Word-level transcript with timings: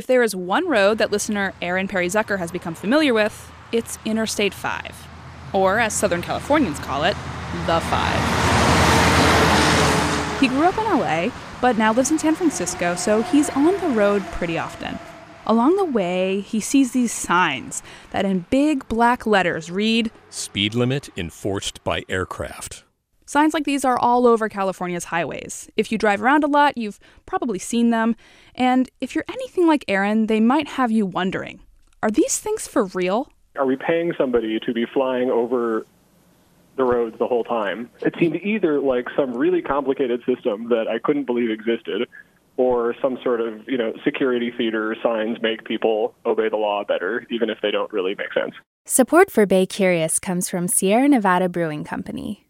If 0.00 0.06
there 0.06 0.22
is 0.22 0.34
one 0.34 0.66
road 0.66 0.96
that 0.96 1.12
listener 1.12 1.52
Aaron 1.60 1.86
Perry 1.86 2.06
Zucker 2.06 2.38
has 2.38 2.50
become 2.50 2.74
familiar 2.74 3.12
with, 3.12 3.52
it's 3.70 3.98
Interstate 4.06 4.54
5. 4.54 5.06
Or, 5.52 5.78
as 5.78 5.92
Southern 5.92 6.22
Californians 6.22 6.78
call 6.78 7.04
it, 7.04 7.14
the 7.66 7.80
5. 7.80 10.40
He 10.40 10.48
grew 10.48 10.64
up 10.64 10.78
in 10.78 10.84
LA, 10.84 11.28
but 11.60 11.76
now 11.76 11.92
lives 11.92 12.10
in 12.10 12.18
San 12.18 12.34
Francisco, 12.34 12.94
so 12.94 13.20
he's 13.20 13.50
on 13.50 13.78
the 13.82 13.90
road 13.90 14.24
pretty 14.32 14.56
often. 14.56 14.98
Along 15.44 15.76
the 15.76 15.84
way, 15.84 16.40
he 16.40 16.60
sees 16.60 16.92
these 16.92 17.12
signs 17.12 17.82
that 18.10 18.24
in 18.24 18.46
big 18.48 18.88
black 18.88 19.26
letters 19.26 19.70
read 19.70 20.10
Speed 20.30 20.74
limit 20.74 21.10
enforced 21.14 21.84
by 21.84 22.04
aircraft. 22.08 22.84
Signs 23.30 23.54
like 23.54 23.62
these 23.62 23.84
are 23.84 23.96
all 23.96 24.26
over 24.26 24.48
California's 24.48 25.04
highways. 25.04 25.70
If 25.76 25.92
you 25.92 25.98
drive 25.98 26.20
around 26.20 26.42
a 26.42 26.48
lot, 26.48 26.76
you've 26.76 26.98
probably 27.26 27.60
seen 27.60 27.90
them. 27.90 28.16
And 28.56 28.90
if 29.00 29.14
you're 29.14 29.24
anything 29.28 29.68
like 29.68 29.84
Aaron, 29.86 30.26
they 30.26 30.40
might 30.40 30.66
have 30.66 30.90
you 30.90 31.06
wondering 31.06 31.60
are 32.02 32.10
these 32.10 32.40
things 32.40 32.66
for 32.66 32.86
real? 32.86 33.30
Are 33.54 33.66
we 33.66 33.76
paying 33.76 34.14
somebody 34.18 34.58
to 34.58 34.72
be 34.72 34.84
flying 34.84 35.30
over 35.30 35.86
the 36.74 36.82
roads 36.82 37.20
the 37.20 37.28
whole 37.28 37.44
time? 37.44 37.88
It 38.00 38.16
seemed 38.18 38.34
either 38.34 38.80
like 38.80 39.06
some 39.16 39.32
really 39.34 39.62
complicated 39.62 40.24
system 40.26 40.68
that 40.70 40.88
I 40.88 40.98
couldn't 40.98 41.26
believe 41.26 41.50
existed, 41.50 42.08
or 42.56 42.96
some 43.00 43.16
sort 43.22 43.40
of, 43.40 43.62
you 43.68 43.78
know, 43.78 43.92
security 44.02 44.50
theater 44.58 44.96
signs 45.04 45.40
make 45.40 45.62
people 45.64 46.16
obey 46.26 46.48
the 46.48 46.56
law 46.56 46.82
better, 46.82 47.24
even 47.30 47.48
if 47.48 47.58
they 47.62 47.70
don't 47.70 47.92
really 47.92 48.16
make 48.16 48.32
sense. 48.32 48.54
Support 48.86 49.30
for 49.30 49.46
Bay 49.46 49.66
Curious 49.66 50.18
comes 50.18 50.48
from 50.48 50.66
Sierra 50.66 51.08
Nevada 51.08 51.48
Brewing 51.48 51.84
Company 51.84 52.49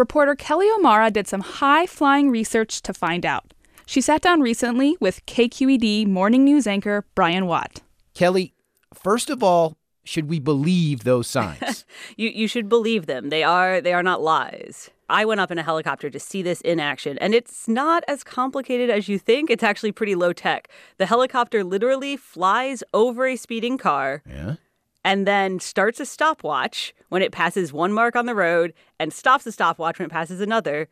Reporter 0.00 0.34
Kelly 0.34 0.66
O'Mara 0.70 1.10
did 1.10 1.28
some 1.28 1.42
high 1.42 1.84
flying 1.84 2.30
research 2.30 2.80
to 2.80 2.94
find 2.94 3.26
out. 3.26 3.52
She 3.84 4.00
sat 4.00 4.22
down 4.22 4.40
recently 4.40 4.96
with 4.98 5.26
KQED 5.26 6.06
morning 6.06 6.42
news 6.42 6.66
anchor 6.66 7.04
Brian 7.14 7.44
Watt. 7.44 7.82
Kelly, 8.14 8.54
first 8.94 9.28
of 9.28 9.42
all, 9.42 9.76
should 10.02 10.30
we 10.30 10.40
believe 10.40 11.04
those 11.04 11.26
signs? 11.26 11.84
you 12.16 12.30
you 12.30 12.48
should 12.48 12.66
believe 12.66 13.04
them. 13.04 13.28
They 13.28 13.42
are 13.42 13.82
they 13.82 13.92
are 13.92 14.02
not 14.02 14.22
lies. 14.22 14.88
I 15.10 15.26
went 15.26 15.42
up 15.42 15.50
in 15.50 15.58
a 15.58 15.62
helicopter 15.62 16.08
to 16.08 16.18
see 16.18 16.40
this 16.40 16.62
in 16.62 16.80
action, 16.80 17.18
and 17.18 17.34
it's 17.34 17.68
not 17.68 18.02
as 18.08 18.24
complicated 18.24 18.88
as 18.88 19.06
you 19.06 19.18
think. 19.18 19.50
It's 19.50 19.62
actually 19.62 19.92
pretty 19.92 20.14
low 20.14 20.32
tech. 20.32 20.70
The 20.96 21.04
helicopter 21.04 21.62
literally 21.62 22.16
flies 22.16 22.82
over 22.94 23.26
a 23.26 23.36
speeding 23.36 23.76
car. 23.76 24.22
Yeah 24.26 24.54
and 25.04 25.26
then 25.26 25.60
starts 25.60 26.00
a 26.00 26.06
stopwatch 26.06 26.94
when 27.08 27.22
it 27.22 27.32
passes 27.32 27.72
one 27.72 27.92
mark 27.92 28.16
on 28.16 28.26
the 28.26 28.34
road 28.34 28.72
and 28.98 29.12
stops 29.12 29.44
the 29.44 29.52
stopwatch 29.52 29.98
when 29.98 30.06
it 30.06 30.12
passes 30.12 30.40
another. 30.40 30.88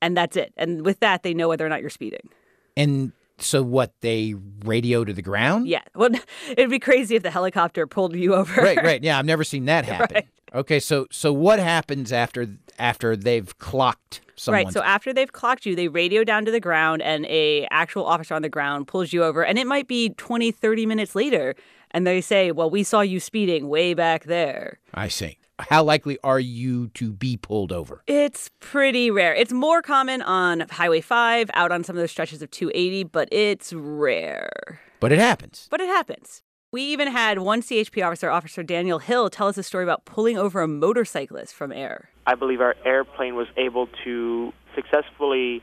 And 0.00 0.16
that's 0.16 0.36
it. 0.36 0.52
And 0.56 0.84
with 0.84 1.00
that, 1.00 1.22
they 1.22 1.34
know 1.34 1.48
whether 1.48 1.66
or 1.66 1.68
not 1.68 1.80
you're 1.80 1.90
speeding. 1.90 2.28
And 2.76 3.12
so 3.38 3.62
what 3.62 3.92
they 4.00 4.34
radio 4.64 5.04
to 5.04 5.12
the 5.12 5.22
ground? 5.22 5.66
Yeah. 5.66 5.82
Well, 5.94 6.10
it'd 6.50 6.70
be 6.70 6.78
crazy 6.78 7.16
if 7.16 7.22
the 7.22 7.30
helicopter 7.30 7.86
pulled 7.86 8.14
you 8.14 8.34
over. 8.34 8.60
Right, 8.60 8.82
right. 8.82 9.02
Yeah, 9.02 9.18
I've 9.18 9.26
never 9.26 9.44
seen 9.44 9.64
that 9.66 9.84
happen. 9.86 10.14
Right. 10.14 10.28
Okay, 10.54 10.80
so 10.80 11.06
so 11.10 11.30
what 11.30 11.58
happens 11.58 12.10
after 12.10 12.48
after 12.78 13.16
they've 13.16 13.58
clocked 13.58 14.22
someone? 14.34 14.64
Right. 14.64 14.72
So 14.72 14.82
after 14.82 15.12
they've 15.12 15.30
clocked 15.30 15.66
you, 15.66 15.76
they 15.76 15.88
radio 15.88 16.24
down 16.24 16.46
to 16.46 16.50
the 16.50 16.60
ground 16.60 17.02
and 17.02 17.26
a 17.26 17.66
actual 17.70 18.06
officer 18.06 18.34
on 18.34 18.42
the 18.42 18.48
ground 18.48 18.86
pulls 18.86 19.12
you 19.12 19.24
over 19.24 19.44
and 19.44 19.58
it 19.58 19.66
might 19.66 19.88
be 19.88 20.10
20, 20.10 20.50
30 20.50 20.86
minutes 20.86 21.14
later 21.14 21.54
and 21.90 22.06
they 22.06 22.20
say, 22.20 22.52
"Well, 22.52 22.70
we 22.70 22.82
saw 22.82 23.00
you 23.00 23.20
speeding 23.20 23.68
way 23.68 23.94
back 23.94 24.24
there." 24.24 24.78
I 24.94 25.08
see. 25.08 25.38
How 25.58 25.82
likely 25.82 26.18
are 26.22 26.38
you 26.38 26.88
to 26.90 27.12
be 27.12 27.36
pulled 27.36 27.72
over? 27.72 28.02
It's 28.06 28.48
pretty 28.60 29.10
rare. 29.10 29.34
It's 29.34 29.52
more 29.52 29.82
common 29.82 30.22
on 30.22 30.60
Highway 30.70 31.00
5, 31.00 31.50
out 31.52 31.72
on 31.72 31.82
some 31.82 31.96
of 31.96 32.00
those 32.00 32.12
stretches 32.12 32.42
of 32.42 32.50
280, 32.52 33.04
but 33.04 33.28
it's 33.32 33.72
rare. 33.72 34.80
But 35.00 35.10
it 35.10 35.18
happens. 35.18 35.66
But 35.68 35.80
it 35.80 35.88
happens. 35.88 36.42
We 36.70 36.82
even 36.82 37.08
had 37.08 37.38
one 37.38 37.62
CHP 37.62 38.06
officer, 38.06 38.30
Officer 38.30 38.62
Daniel 38.62 38.98
Hill, 38.98 39.30
tell 39.30 39.48
us 39.48 39.56
a 39.56 39.62
story 39.62 39.84
about 39.84 40.04
pulling 40.04 40.36
over 40.38 40.60
a 40.60 40.68
motorcyclist 40.68 41.54
from 41.54 41.72
air. 41.72 42.10
I 42.26 42.34
believe 42.34 42.60
our 42.60 42.76
airplane 42.84 43.34
was 43.34 43.48
able 43.56 43.88
to 44.04 44.52
successfully 44.74 45.62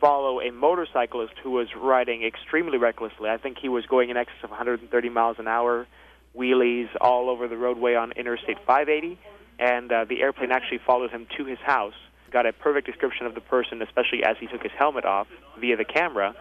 follow 0.00 0.40
a 0.40 0.50
motorcyclist 0.50 1.34
who 1.42 1.50
was 1.50 1.68
riding 1.76 2.24
extremely 2.24 2.78
recklessly. 2.78 3.30
I 3.30 3.36
think 3.36 3.58
he 3.58 3.68
was 3.68 3.86
going 3.86 4.10
in 4.10 4.16
excess 4.16 4.42
of 4.42 4.50
130 4.50 5.08
miles 5.08 5.36
an 5.38 5.48
hour, 5.48 5.86
wheelies 6.36 6.88
all 7.00 7.30
over 7.30 7.48
the 7.48 7.56
roadway 7.56 7.94
on 7.94 8.12
Interstate 8.12 8.58
580, 8.66 9.18
and 9.58 9.90
uh, 9.92 10.04
the 10.04 10.20
airplane 10.22 10.52
actually 10.52 10.78
followed 10.78 11.10
him 11.10 11.26
to 11.36 11.44
his 11.44 11.58
house. 11.58 11.94
Got 12.30 12.46
a 12.46 12.52
perfect 12.52 12.86
description 12.86 13.26
of 13.26 13.34
the 13.34 13.40
person, 13.40 13.80
especially 13.82 14.22
as 14.24 14.36
he 14.38 14.46
took 14.46 14.62
his 14.62 14.72
helmet 14.78 15.04
off 15.04 15.26
via 15.58 15.76
the 15.76 15.84
camera. 15.84 16.34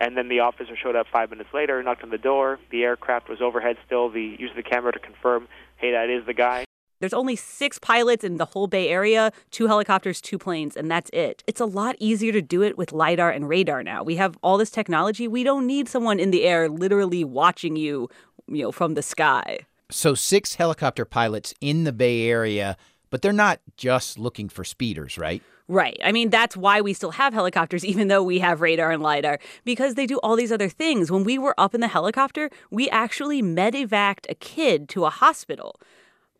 And 0.00 0.16
then 0.16 0.28
the 0.28 0.40
officer 0.40 0.76
showed 0.76 0.96
up 0.96 1.06
five 1.12 1.30
minutes 1.30 1.50
later, 1.52 1.82
knocked 1.82 2.02
on 2.04 2.10
the 2.10 2.18
door. 2.18 2.58
The 2.70 2.84
aircraft 2.84 3.28
was 3.28 3.40
overhead 3.40 3.76
still. 3.86 4.10
The 4.10 4.36
used 4.38 4.56
the 4.56 4.62
camera 4.62 4.92
to 4.92 4.98
confirm, 4.98 5.48
hey, 5.76 5.92
that 5.92 6.08
is 6.08 6.24
the 6.26 6.34
guy. 6.34 6.67
There's 7.00 7.12
only 7.12 7.36
six 7.36 7.78
pilots 7.78 8.24
in 8.24 8.38
the 8.38 8.44
whole 8.44 8.66
Bay 8.66 8.88
Area, 8.88 9.32
two 9.50 9.66
helicopters, 9.66 10.20
two 10.20 10.38
planes, 10.38 10.76
and 10.76 10.90
that's 10.90 11.10
it. 11.10 11.44
It's 11.46 11.60
a 11.60 11.66
lot 11.66 11.96
easier 11.98 12.32
to 12.32 12.42
do 12.42 12.62
it 12.62 12.76
with 12.76 12.92
LIDAR 12.92 13.30
and 13.30 13.48
radar 13.48 13.82
now. 13.82 14.02
We 14.02 14.16
have 14.16 14.36
all 14.42 14.58
this 14.58 14.70
technology. 14.70 15.28
We 15.28 15.44
don't 15.44 15.66
need 15.66 15.88
someone 15.88 16.18
in 16.18 16.30
the 16.30 16.44
air 16.44 16.68
literally 16.68 17.24
watching 17.24 17.76
you, 17.76 18.08
you 18.48 18.62
know, 18.62 18.72
from 18.72 18.94
the 18.94 19.02
sky. 19.02 19.60
So, 19.90 20.14
six 20.14 20.56
helicopter 20.56 21.04
pilots 21.04 21.54
in 21.60 21.84
the 21.84 21.92
Bay 21.92 22.28
Area, 22.28 22.76
but 23.10 23.22
they're 23.22 23.32
not 23.32 23.60
just 23.76 24.18
looking 24.18 24.48
for 24.48 24.64
speeders, 24.64 25.16
right? 25.16 25.42
Right. 25.68 26.00
I 26.02 26.12
mean, 26.12 26.30
that's 26.30 26.56
why 26.56 26.80
we 26.80 26.94
still 26.94 27.12
have 27.12 27.34
helicopters, 27.34 27.84
even 27.86 28.08
though 28.08 28.22
we 28.22 28.38
have 28.40 28.60
radar 28.60 28.90
and 28.90 29.02
LIDAR, 29.02 29.38
because 29.64 29.94
they 29.94 30.06
do 30.06 30.18
all 30.18 30.34
these 30.34 30.50
other 30.50 30.68
things. 30.68 31.10
When 31.12 31.24
we 31.24 31.38
were 31.38 31.54
up 31.58 31.74
in 31.74 31.80
the 31.80 31.88
helicopter, 31.88 32.50
we 32.70 32.90
actually 32.90 33.42
medevaced 33.42 34.26
a 34.28 34.34
kid 34.34 34.88
to 34.90 35.04
a 35.04 35.10
hospital 35.10 35.78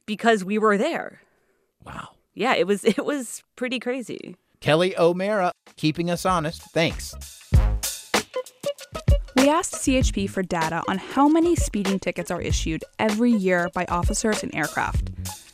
because 0.09 0.43
we 0.43 0.59
were 0.59 0.79
there. 0.79 1.21
Wow. 1.85 2.09
Yeah, 2.35 2.55
it 2.55 2.67
was 2.67 2.83
it 2.97 3.05
was 3.05 3.45
pretty 3.55 3.79
crazy. 3.79 4.35
Kelly 4.61 4.99
O'Mara 4.99 5.53
keeping 5.77 6.11
us 6.11 6.27
honest. 6.27 6.63
Thanks. 6.73 7.15
We 9.37 9.49
asked 9.49 9.75
CHP 9.75 10.29
for 10.31 10.43
data 10.43 10.83
on 10.89 10.99
how 10.99 11.29
many 11.29 11.55
speeding 11.55 12.01
tickets 12.01 12.33
are 12.33 12.41
issued 12.41 12.83
every 12.99 13.31
year 13.31 13.69
by 13.73 13.85
officers 13.85 14.43
in 14.43 14.53
aircraft. 14.53 15.11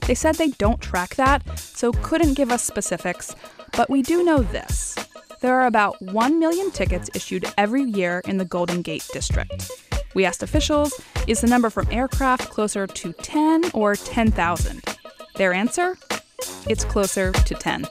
They 0.06 0.14
said 0.14 0.36
they 0.36 0.50
don't 0.50 0.80
track 0.80 1.16
that, 1.16 1.58
so 1.58 1.92
couldn't 1.92 2.34
give 2.34 2.50
us 2.50 2.62
specifics, 2.62 3.34
but 3.76 3.90
we 3.90 4.00
do 4.00 4.24
know 4.24 4.38
this. 4.38 4.96
There 5.40 5.60
are 5.60 5.66
about 5.66 6.00
1 6.00 6.38
million 6.38 6.70
tickets 6.70 7.10
issued 7.14 7.44
every 7.58 7.82
year 7.82 8.22
in 8.24 8.38
the 8.38 8.46
Golden 8.46 8.80
Gate 8.80 9.06
District. 9.12 9.70
We 10.14 10.25
asked 10.25 10.43
officials 10.43 10.93
is 11.26 11.40
the 11.40 11.46
number 11.46 11.70
from 11.70 11.88
aircraft 11.90 12.50
closer 12.50 12.87
to 12.87 13.12
10 13.12 13.70
or 13.75 13.96
10,000? 13.96 14.82
Their 15.37 15.52
answer? 15.52 15.96
It's 16.69 16.84
closer 16.84 17.32
to 17.32 17.55
10. 17.55 17.87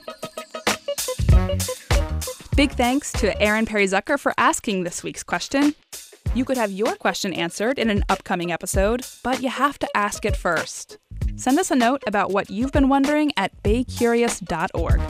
Big 2.55 2.71
thanks 2.71 3.11
to 3.13 3.41
Aaron 3.41 3.65
Perry 3.65 3.87
Zucker 3.87 4.19
for 4.19 4.33
asking 4.37 4.83
this 4.83 5.03
week's 5.03 5.23
question. 5.23 5.73
You 6.35 6.45
could 6.45 6.57
have 6.57 6.71
your 6.71 6.95
question 6.95 7.33
answered 7.33 7.77
in 7.77 7.89
an 7.89 8.03
upcoming 8.09 8.51
episode, 8.51 9.05
but 9.23 9.41
you 9.41 9.49
have 9.49 9.77
to 9.79 9.87
ask 9.95 10.25
it 10.25 10.37
first. 10.37 10.97
Send 11.35 11.59
us 11.59 11.71
a 11.71 11.75
note 11.75 12.03
about 12.07 12.31
what 12.31 12.49
you've 12.49 12.71
been 12.71 12.89
wondering 12.89 13.31
at 13.37 13.51
baycurious.org. 13.63 15.01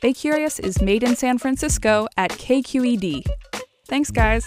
Bay 0.00 0.12
Curious 0.14 0.58
is 0.58 0.80
made 0.80 1.02
in 1.02 1.14
San 1.14 1.36
Francisco 1.36 2.06
at 2.16 2.30
KQED. 2.30 3.26
Thanks, 3.86 4.10
guys. 4.10 4.46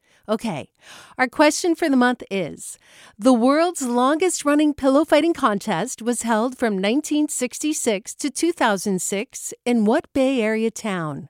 Okay, 0.31 0.69
our 1.17 1.27
question 1.27 1.75
for 1.75 1.89
the 1.89 1.97
month 1.97 2.23
is 2.31 2.77
The 3.19 3.33
world's 3.33 3.81
longest 3.81 4.45
running 4.45 4.73
pillow 4.73 5.03
fighting 5.03 5.33
contest 5.33 6.01
was 6.01 6.21
held 6.21 6.57
from 6.57 6.75
1966 6.75 8.15
to 8.15 8.29
2006 8.29 9.53
in 9.65 9.83
what 9.83 10.05
Bay 10.13 10.41
Area 10.41 10.71
town? 10.71 11.27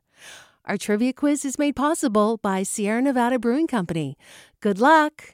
Our 0.65 0.77
trivia 0.77 1.13
quiz 1.13 1.43
is 1.43 1.57
made 1.57 1.75
possible 1.75 2.37
by 2.37 2.61
Sierra 2.61 3.01
Nevada 3.01 3.39
Brewing 3.39 3.65
Company. 3.65 4.19
Good 4.59 4.79
luck! 4.79 5.33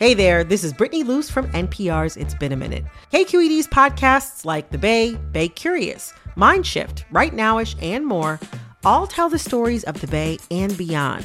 Hey 0.00 0.12
there, 0.12 0.42
this 0.42 0.64
is 0.64 0.72
Brittany 0.72 1.04
Luce 1.04 1.30
from 1.30 1.46
NPR's 1.52 2.16
It's 2.16 2.34
Been 2.34 2.50
a 2.50 2.56
Minute. 2.56 2.84
KQED's 3.12 3.68
podcasts 3.68 4.44
like 4.44 4.70
The 4.70 4.78
Bay, 4.78 5.14
Bay 5.30 5.46
Curious, 5.46 6.12
Mindshift, 6.36 7.04
Right 7.12 7.32
Nowish, 7.32 7.76
and 7.80 8.04
more 8.04 8.40
all 8.84 9.06
tell 9.06 9.28
the 9.28 9.38
stories 9.38 9.84
of 9.84 10.00
the 10.00 10.08
Bay 10.08 10.38
and 10.50 10.76
beyond 10.76 11.24